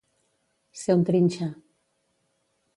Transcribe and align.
Ser 0.79 0.95
un 0.99 1.05
trinxa. 1.11 1.51